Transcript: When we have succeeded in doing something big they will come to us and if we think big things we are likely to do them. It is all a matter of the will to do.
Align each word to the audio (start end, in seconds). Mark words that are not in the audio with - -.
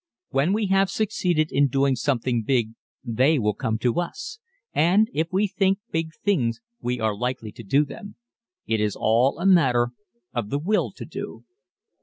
When 0.29 0.51
we 0.51 0.65
have 0.65 0.89
succeeded 0.89 1.51
in 1.51 1.67
doing 1.67 1.95
something 1.95 2.41
big 2.41 2.71
they 3.03 3.37
will 3.37 3.53
come 3.53 3.77
to 3.77 3.99
us 3.99 4.39
and 4.73 5.07
if 5.13 5.27
we 5.31 5.45
think 5.45 5.77
big 5.91 6.07
things 6.23 6.59
we 6.79 6.99
are 6.99 7.15
likely 7.15 7.51
to 7.51 7.63
do 7.63 7.85
them. 7.85 8.15
It 8.65 8.79
is 8.81 8.95
all 8.95 9.37
a 9.37 9.45
matter 9.45 9.89
of 10.33 10.49
the 10.49 10.57
will 10.57 10.91
to 10.93 11.05
do. 11.05 11.45